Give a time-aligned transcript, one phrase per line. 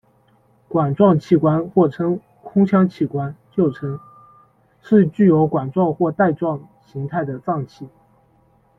[0.67, 3.99] 管状器官或称空腔器官，旧称?，
[4.81, 7.87] 是具有管状或袋状形态的脏器。